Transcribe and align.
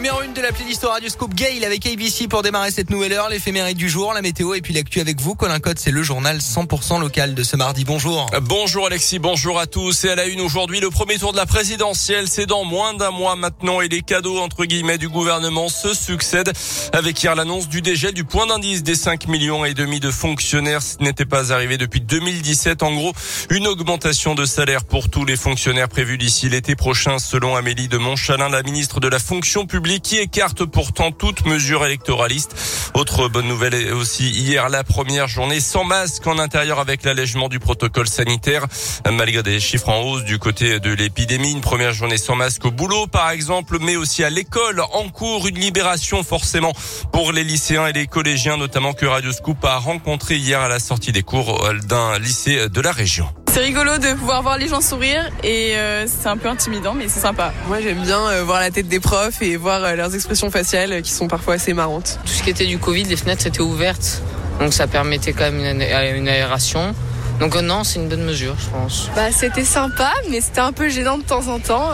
Numéro 0.00 0.20
1 0.20 0.28
de 0.28 0.40
la 0.40 0.50
playlist 0.50 0.82
Radio 0.82 1.10
Scoop 1.10 1.34
Gale 1.34 1.62
avec 1.62 1.84
ABC 1.84 2.26
pour 2.26 2.40
démarrer 2.40 2.70
cette 2.70 2.88
nouvelle 2.88 3.12
heure, 3.12 3.28
l'éphéméride 3.28 3.76
du 3.76 3.90
jour, 3.90 4.14
la 4.14 4.22
météo 4.22 4.54
et 4.54 4.62
puis 4.62 4.72
l'actu 4.72 4.98
avec 4.98 5.20
vous. 5.20 5.34
Colin 5.34 5.60
Code, 5.60 5.78
c'est 5.78 5.90
le 5.90 6.02
journal 6.02 6.38
100% 6.38 6.98
local 7.02 7.34
de 7.34 7.42
ce 7.42 7.54
mardi. 7.54 7.84
Bonjour. 7.84 8.30
Bonjour 8.40 8.86
Alexis, 8.86 9.18
bonjour 9.18 9.58
à 9.58 9.66
tous. 9.66 10.06
Et 10.06 10.08
à 10.08 10.14
la 10.14 10.24
une 10.24 10.40
aujourd'hui, 10.40 10.80
le 10.80 10.88
premier 10.88 11.18
tour 11.18 11.32
de 11.32 11.36
la 11.36 11.44
présidentielle, 11.44 12.28
c'est 12.28 12.46
dans 12.46 12.64
moins 12.64 12.94
d'un 12.94 13.10
mois 13.10 13.36
maintenant 13.36 13.82
et 13.82 13.88
les 13.88 14.00
cadeaux 14.00 14.38
entre 14.38 14.64
guillemets 14.64 14.96
du 14.96 15.10
gouvernement 15.10 15.68
se 15.68 15.92
succèdent 15.92 16.52
avec 16.94 17.22
hier 17.22 17.34
l'annonce 17.34 17.68
du 17.68 17.82
dégel 17.82 18.14
du 18.14 18.24
point 18.24 18.46
d'indice 18.46 18.82
des 18.82 18.94
5 18.94 19.28
millions 19.28 19.66
et 19.66 19.74
demi 19.74 20.00
de 20.00 20.10
fonctionnaires. 20.10 20.80
Ce 20.80 20.96
n'était 21.04 21.26
pas 21.26 21.52
arrivé 21.52 21.76
depuis 21.76 22.00
2017. 22.00 22.82
En 22.82 22.94
gros, 22.94 23.12
une 23.50 23.66
augmentation 23.66 24.34
de 24.34 24.46
salaire 24.46 24.82
pour 24.82 25.10
tous 25.10 25.26
les 25.26 25.36
fonctionnaires 25.36 25.90
prévus 25.90 26.16
d'ici 26.16 26.48
l'été 26.48 26.74
prochain 26.74 27.18
selon 27.18 27.54
Amélie 27.54 27.88
de 27.88 27.98
Montchalin, 27.98 28.48
la 28.48 28.62
ministre 28.62 28.98
de 29.00 29.08
la 29.08 29.18
fonction 29.18 29.66
publique 29.66 29.89
qui 29.98 30.18
écarte 30.18 30.64
pourtant 30.64 31.10
toute 31.10 31.44
mesure 31.46 31.84
électoraliste. 31.84 32.54
Autre 32.94 33.28
bonne 33.28 33.48
nouvelle 33.48 33.92
aussi 33.92 34.30
hier 34.30 34.68
la 34.68 34.84
première 34.84 35.26
journée 35.26 35.58
sans 35.58 35.82
masque 35.82 36.26
en 36.26 36.38
intérieur 36.38 36.78
avec 36.78 37.02
l'allègement 37.02 37.48
du 37.48 37.58
protocole 37.58 38.06
sanitaire. 38.06 38.66
Malgré 39.10 39.42
des 39.42 39.58
chiffres 39.58 39.88
en 39.88 40.02
hausse 40.02 40.24
du 40.24 40.38
côté 40.38 40.78
de 40.78 40.92
l'épidémie, 40.92 41.50
une 41.50 41.60
première 41.60 41.92
journée 41.92 42.18
sans 42.18 42.36
masque 42.36 42.64
au 42.66 42.70
boulot 42.70 43.08
par 43.08 43.30
exemple, 43.30 43.78
mais 43.80 43.96
aussi 43.96 44.22
à 44.22 44.30
l'école 44.30 44.80
en 44.92 45.08
cours, 45.08 45.48
une 45.48 45.58
libération 45.58 46.22
forcément 46.22 46.72
pour 47.12 47.32
les 47.32 47.42
lycéens 47.42 47.88
et 47.88 47.92
les 47.92 48.06
collégiens 48.06 48.56
notamment 48.56 48.92
que 48.92 49.06
Radio 49.06 49.32
Scoop 49.32 49.64
a 49.64 49.78
rencontré 49.78 50.36
hier 50.36 50.60
à 50.60 50.68
la 50.68 50.78
sortie 50.78 51.12
des 51.12 51.22
cours 51.22 51.66
d'un 51.88 52.18
lycée 52.18 52.68
de 52.68 52.80
la 52.80 52.92
région. 52.92 53.26
C'est 53.52 53.58
rigolo 53.62 53.98
de 53.98 54.14
pouvoir 54.14 54.42
voir 54.42 54.58
les 54.58 54.68
gens 54.68 54.80
sourire 54.80 55.28
et 55.42 55.74
euh, 55.74 56.06
c'est 56.06 56.28
un 56.28 56.36
peu 56.36 56.48
intimidant 56.48 56.94
mais 56.94 57.08
c'est 57.08 57.18
sympa. 57.18 57.52
Moi 57.66 57.80
j'aime 57.80 58.00
bien 58.00 58.20
euh, 58.28 58.44
voir 58.44 58.60
la 58.60 58.70
tête 58.70 58.86
des 58.86 59.00
profs 59.00 59.42
et 59.42 59.56
voir 59.56 59.82
euh, 59.82 59.96
leurs 59.96 60.14
expressions 60.14 60.52
faciales 60.52 61.02
qui 61.02 61.10
sont 61.10 61.26
parfois 61.26 61.54
assez 61.54 61.74
marrantes. 61.74 62.20
Tout 62.24 62.30
ce 62.30 62.44
qui 62.44 62.50
était 62.50 62.66
du 62.66 62.78
Covid, 62.78 63.02
les 63.02 63.16
fenêtres 63.16 63.48
étaient 63.48 63.60
ouvertes 63.60 64.22
donc 64.60 64.72
ça 64.72 64.86
permettait 64.86 65.32
quand 65.32 65.50
même 65.50 65.58
une, 65.58 65.82
une 66.16 66.28
aération. 66.28 66.94
Donc 67.40 67.56
non, 67.56 67.82
c'est 67.82 67.98
une 67.98 68.08
bonne 68.08 68.24
mesure, 68.24 68.54
je 68.60 68.68
pense. 68.68 69.08
Bah, 69.16 69.32
c'était 69.32 69.64
sympa, 69.64 70.12
mais 70.30 70.42
c'était 70.42 70.60
un 70.60 70.72
peu 70.72 70.90
gênant 70.90 71.16
de 71.16 71.22
temps 71.22 71.48
en 71.48 71.58
temps. 71.58 71.92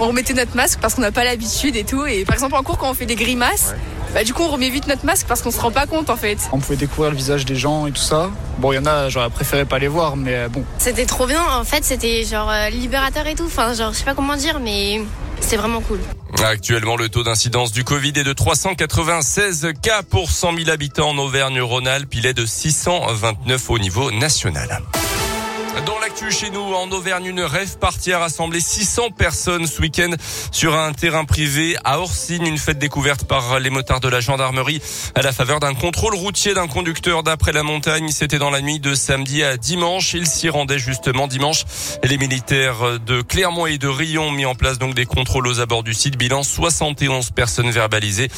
on 0.00 0.08
remettait 0.08 0.34
notre 0.34 0.56
masque 0.56 0.80
parce 0.82 0.94
qu'on 0.94 1.02
n'a 1.02 1.12
pas 1.12 1.22
l'habitude 1.22 1.76
et 1.76 1.84
tout. 1.84 2.04
Et 2.06 2.24
par 2.24 2.34
exemple 2.34 2.56
en 2.56 2.64
cours, 2.64 2.76
quand 2.76 2.90
on 2.90 2.94
fait 2.94 3.06
des 3.06 3.14
grimaces, 3.14 3.76
bah, 4.14 4.24
du 4.24 4.34
coup, 4.34 4.42
on 4.42 4.48
remet 4.48 4.70
vite 4.70 4.86
notre 4.86 5.04
masque 5.06 5.26
parce 5.26 5.42
qu'on 5.42 5.50
se 5.50 5.60
rend 5.60 5.70
pas 5.70 5.86
compte 5.86 6.10
en 6.10 6.16
fait. 6.16 6.38
On 6.52 6.58
pouvait 6.58 6.76
découvrir 6.76 7.10
le 7.10 7.16
visage 7.16 7.44
des 7.44 7.56
gens 7.56 7.86
et 7.86 7.92
tout 7.92 8.00
ça. 8.00 8.30
Bon, 8.58 8.72
il 8.72 8.76
y 8.76 8.78
en 8.78 8.86
a, 8.86 9.08
j'aurais 9.08 9.30
préféré 9.30 9.64
pas 9.64 9.78
les 9.78 9.88
voir, 9.88 10.16
mais 10.16 10.34
euh, 10.34 10.48
bon. 10.48 10.64
C'était 10.78 11.06
trop 11.06 11.26
bien, 11.26 11.42
en 11.52 11.64
fait, 11.64 11.84
c'était 11.84 12.24
genre 12.24 12.50
euh, 12.50 12.70
libérateur 12.70 13.26
et 13.26 13.34
tout. 13.34 13.46
Enfin, 13.46 13.72
genre, 13.74 13.92
je 13.92 13.98
sais 13.98 14.04
pas 14.04 14.14
comment 14.14 14.36
dire, 14.36 14.58
mais 14.60 15.00
c'était 15.40 15.56
vraiment 15.56 15.80
cool. 15.80 16.00
Actuellement, 16.44 16.96
le 16.96 17.08
taux 17.08 17.22
d'incidence 17.22 17.72
du 17.72 17.84
Covid 17.84 18.12
est 18.16 18.24
de 18.24 18.32
396 18.32 19.68
cas 19.82 20.02
pour 20.02 20.30
100 20.30 20.56
000 20.56 20.70
habitants 20.70 21.10
en 21.10 21.18
Auvergne-Rhône-Alpes. 21.18 22.14
Il 22.14 22.26
est 22.26 22.34
de 22.34 22.46
629 22.46 23.70
au 23.70 23.78
niveau 23.78 24.10
national. 24.10 24.80
Dans 25.86 25.98
l'actu 25.98 26.30
chez 26.30 26.50
nous, 26.50 26.60
en 26.60 26.90
Auvergne, 26.90 27.26
une 27.26 27.40
rêve 27.40 27.78
partie 27.78 28.12
a 28.12 28.18
rassemblé 28.18 28.60
600 28.60 29.10
personnes 29.12 29.66
ce 29.66 29.80
week-end 29.80 30.10
sur 30.52 30.76
un 30.76 30.92
terrain 30.92 31.24
privé 31.24 31.76
à 31.84 32.00
Orsine, 32.00 32.46
une 32.46 32.58
fête 32.58 32.78
découverte 32.78 33.24
par 33.24 33.58
les 33.60 33.70
motards 33.70 34.00
de 34.00 34.08
la 34.08 34.20
gendarmerie 34.20 34.82
à 35.14 35.22
la 35.22 35.32
faveur 35.32 35.58
d'un 35.58 35.74
contrôle 35.74 36.14
routier 36.14 36.52
d'un 36.52 36.66
conducteur 36.66 37.22
d'après 37.22 37.52
la 37.52 37.62
montagne. 37.62 38.10
C'était 38.10 38.38
dans 38.38 38.50
la 38.50 38.60
nuit 38.60 38.78
de 38.78 38.94
samedi 38.94 39.42
à 39.42 39.56
dimanche. 39.56 40.12
Il 40.12 40.26
s'y 40.26 40.50
rendait 40.50 40.78
justement 40.78 41.26
dimanche. 41.26 41.64
Les 42.04 42.18
militaires 42.18 43.00
de 43.00 43.22
Clermont 43.22 43.66
et 43.66 43.78
de 43.78 43.88
Rion 43.88 44.24
ont 44.24 44.32
mis 44.32 44.46
en 44.46 44.54
place 44.54 44.78
donc 44.78 44.94
des 44.94 45.06
contrôles 45.06 45.46
aux 45.46 45.60
abords 45.60 45.82
du 45.82 45.94
site. 45.94 46.18
Bilan 46.18 46.42
71 46.42 47.30
personnes 47.30 47.70
verbalisées. 47.70 48.28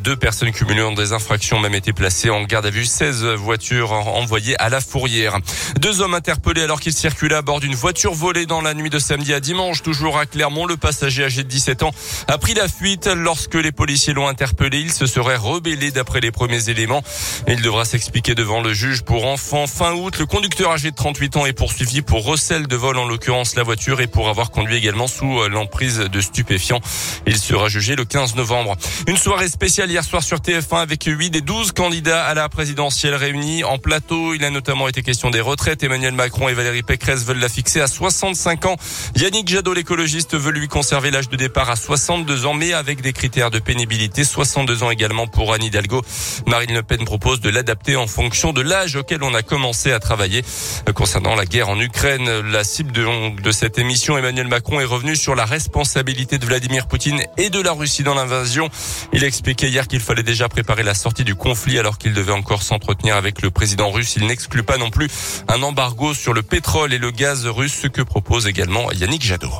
Deux 0.00 0.16
personnes 0.16 0.52
cumulées 0.52 0.82
ont 0.82 0.92
des 0.92 1.12
infractions 1.12 1.58
même 1.58 1.74
été 1.74 1.92
placées 1.92 2.30
en 2.30 2.44
garde 2.44 2.66
à 2.66 2.70
vue. 2.70 2.84
16 2.84 3.24
voitures 3.24 3.92
envoyées 3.92 4.56
à 4.60 4.68
la 4.68 4.80
fourrière. 4.80 5.38
Deux 5.80 6.00
hommes 6.00 6.14
interpellés 6.14 6.62
alors 6.62 6.80
qu'il 6.84 6.92
circulait 6.92 7.34
à 7.34 7.40
bord 7.40 7.60
d'une 7.60 7.74
voiture 7.74 8.12
volée 8.12 8.44
dans 8.44 8.60
la 8.60 8.74
nuit 8.74 8.90
de 8.90 8.98
samedi 8.98 9.32
à 9.32 9.40
dimanche, 9.40 9.80
toujours 9.80 10.18
à 10.18 10.26
Clermont. 10.26 10.66
Le 10.66 10.76
passager 10.76 11.24
âgé 11.24 11.42
de 11.42 11.48
17 11.48 11.82
ans 11.82 11.92
a 12.28 12.36
pris 12.36 12.52
la 12.52 12.68
fuite 12.68 13.06
lorsque 13.06 13.54
les 13.54 13.72
policiers 13.72 14.12
l'ont 14.12 14.28
interpellé. 14.28 14.80
Il 14.80 14.92
se 14.92 15.06
serait 15.06 15.36
rebellé 15.36 15.92
d'après 15.92 16.20
les 16.20 16.30
premiers 16.30 16.68
éléments. 16.68 17.02
Il 17.48 17.62
devra 17.62 17.86
s'expliquer 17.86 18.34
devant 18.34 18.60
le 18.60 18.74
juge 18.74 19.00
pour 19.00 19.24
enfants. 19.24 19.66
Fin 19.66 19.94
août, 19.94 20.18
le 20.18 20.26
conducteur 20.26 20.72
âgé 20.72 20.90
de 20.90 20.94
38 20.94 21.38
ans 21.38 21.46
est 21.46 21.54
poursuivi 21.54 22.02
pour 22.02 22.22
recel 22.26 22.66
de 22.66 22.76
vol, 22.76 22.98
en 22.98 23.06
l'occurrence 23.06 23.56
la 23.56 23.62
voiture, 23.62 24.02
et 24.02 24.06
pour 24.06 24.28
avoir 24.28 24.50
conduit 24.50 24.76
également 24.76 25.06
sous 25.06 25.48
l'emprise 25.48 26.00
de 26.00 26.20
stupéfiants. 26.20 26.82
Il 27.26 27.38
sera 27.38 27.70
jugé 27.70 27.96
le 27.96 28.04
15 28.04 28.34
novembre. 28.34 28.76
Une 29.08 29.16
soirée 29.16 29.48
spéciale 29.48 29.90
hier 29.90 30.04
soir 30.04 30.22
sur 30.22 30.40
TF1 30.40 30.82
avec 30.82 31.04
8 31.04 31.30
des 31.30 31.40
12 31.40 31.72
candidats 31.72 32.26
à 32.26 32.34
la 32.34 32.50
présidentielle 32.50 33.14
réunis 33.14 33.64
en 33.64 33.78
plateau. 33.78 34.34
Il 34.34 34.44
a 34.44 34.50
notamment 34.50 34.86
été 34.86 35.02
question 35.02 35.30
des 35.30 35.40
retraites. 35.40 35.82
Emmanuel 35.82 36.12
Macron 36.12 36.50
et 36.50 36.52
Valérie 36.64 36.82
Pécresse 36.82 37.26
veulent 37.26 37.40
la 37.40 37.50
fixer 37.50 37.82
à 37.82 37.86
65 37.86 38.64
ans. 38.64 38.76
Yannick 39.16 39.48
Jadot, 39.48 39.74
l'écologiste, 39.74 40.34
veut 40.34 40.50
lui 40.50 40.66
conserver 40.66 41.10
l'âge 41.10 41.28
de 41.28 41.36
départ 41.36 41.68
à 41.68 41.76
62 41.76 42.46
ans, 42.46 42.54
mais 42.54 42.72
avec 42.72 43.02
des 43.02 43.12
critères 43.12 43.50
de 43.50 43.58
pénibilité. 43.58 44.24
62 44.24 44.82
ans 44.82 44.90
également 44.90 45.26
pour 45.26 45.52
Anne 45.52 45.62
Hidalgo. 45.62 46.00
Marine 46.46 46.72
Le 46.72 46.82
Pen 46.82 47.04
propose 47.04 47.42
de 47.42 47.50
l'adapter 47.50 47.96
en 47.96 48.06
fonction 48.06 48.54
de 48.54 48.62
l'âge 48.62 48.96
auquel 48.96 49.22
on 49.22 49.34
a 49.34 49.42
commencé 49.42 49.92
à 49.92 49.98
travailler. 49.98 50.42
Concernant 50.94 51.34
la 51.34 51.44
guerre 51.44 51.68
en 51.68 51.78
Ukraine, 51.78 52.40
la 52.40 52.64
cible 52.64 52.92
de, 52.92 53.42
de 53.42 53.52
cette 53.52 53.78
émission, 53.78 54.16
Emmanuel 54.16 54.48
Macron 54.48 54.80
est 54.80 54.86
revenu 54.86 55.16
sur 55.16 55.34
la 55.34 55.44
responsabilité 55.44 56.38
de 56.38 56.46
Vladimir 56.46 56.86
Poutine 56.86 57.22
et 57.36 57.50
de 57.50 57.60
la 57.60 57.72
Russie 57.72 58.04
dans 58.04 58.14
l'invasion. 58.14 58.70
Il 59.12 59.22
a 59.22 59.26
expliqué 59.26 59.68
hier 59.68 59.86
qu'il 59.86 60.00
fallait 60.00 60.22
déjà 60.22 60.48
préparer 60.48 60.82
la 60.82 60.94
sortie 60.94 61.24
du 61.24 61.34
conflit 61.34 61.78
alors 61.78 61.98
qu'il 61.98 62.14
devait 62.14 62.32
encore 62.32 62.62
s'entretenir 62.62 63.16
avec 63.16 63.42
le 63.42 63.50
président 63.50 63.90
russe. 63.90 64.14
Il 64.16 64.26
n'exclut 64.26 64.62
pas 64.62 64.78
non 64.78 64.88
plus 64.88 65.10
un 65.48 65.62
embargo 65.62 66.14
sur 66.14 66.32
le 66.32 66.42
pétrole 66.54 66.94
et 66.94 66.98
le 66.98 67.10
gaz 67.10 67.48
russe, 67.48 67.80
ce 67.82 67.88
que 67.88 68.00
propose 68.00 68.46
également 68.46 68.92
Yannick 68.92 69.22
Jadot. 69.22 69.50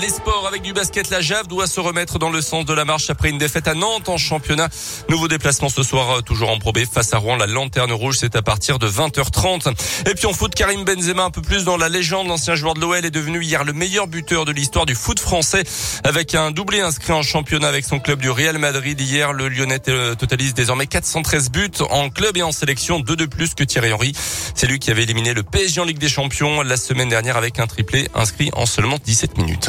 Les 0.00 0.08
sports 0.08 0.46
avec 0.48 0.62
du 0.62 0.72
basket, 0.72 1.10
la 1.10 1.20
Jave 1.20 1.48
doit 1.48 1.66
se 1.66 1.78
remettre 1.78 2.18
dans 2.18 2.30
le 2.30 2.40
sens 2.40 2.64
de 2.64 2.72
la 2.72 2.86
marche 2.86 3.10
après 3.10 3.28
une 3.28 3.36
défaite 3.36 3.68
à 3.68 3.74
Nantes 3.74 4.08
en 4.08 4.16
championnat. 4.16 4.70
Nouveau 5.10 5.28
déplacement 5.28 5.68
ce 5.68 5.82
soir, 5.82 6.18
euh, 6.18 6.20
toujours 6.22 6.50
en 6.50 6.58
probé 6.58 6.86
face 6.86 7.12
à 7.12 7.18
Rouen. 7.18 7.36
La 7.36 7.46
lanterne 7.46 7.92
rouge, 7.92 8.16
c'est 8.18 8.34
à 8.34 8.40
partir 8.42 8.78
de 8.78 8.88
20h30. 8.88 9.74
Et 10.10 10.14
puis 10.14 10.26
en 10.26 10.32
foot, 10.32 10.54
Karim 10.54 10.84
Benzema, 10.84 11.24
un 11.24 11.30
peu 11.30 11.42
plus 11.42 11.64
dans 11.64 11.76
la 11.76 11.90
légende. 11.90 12.28
L'ancien 12.28 12.54
joueur 12.54 12.72
de 12.72 12.80
l'OL 12.80 13.04
est 13.04 13.10
devenu 13.10 13.42
hier 13.42 13.64
le 13.64 13.74
meilleur 13.74 14.06
buteur 14.06 14.46
de 14.46 14.52
l'histoire 14.52 14.86
du 14.86 14.94
foot 14.94 15.20
français 15.20 15.64
avec 16.04 16.34
un 16.34 16.52
doublé 16.52 16.80
inscrit 16.80 17.12
en 17.12 17.22
championnat 17.22 17.68
avec 17.68 17.84
son 17.84 17.98
club 17.98 18.20
du 18.20 18.30
Real 18.30 18.56
Madrid. 18.56 18.98
Hier, 18.98 19.34
le 19.34 19.48
Lyonnais 19.48 19.82
euh, 19.88 20.14
totalise 20.14 20.54
désormais 20.54 20.86
413 20.86 21.50
buts 21.50 21.70
en 21.90 22.08
club 22.08 22.38
et 22.38 22.42
en 22.42 22.52
sélection, 22.52 23.00
deux 23.00 23.16
de 23.16 23.26
plus 23.26 23.54
que 23.54 23.64
Thierry 23.64 23.92
Henry. 23.92 24.12
C'est 24.54 24.66
lui 24.66 24.78
qui 24.78 24.90
avait 24.90 25.02
éliminé 25.02 25.34
le 25.34 25.42
PSG 25.42 25.80
en 25.82 25.84
Ligue 25.84 25.98
des 25.98 26.08
Champions 26.08 26.62
la 26.62 26.78
semaine 26.78 27.10
dernière 27.10 27.36
avec 27.36 27.58
un 27.58 27.66
triplé 27.66 28.08
inscrit 28.14 28.50
en 28.54 28.64
seulement 28.64 28.96
17 29.04 29.36
minutes. 29.36 29.68